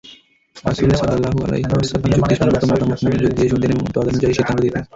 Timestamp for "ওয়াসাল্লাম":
1.67-2.11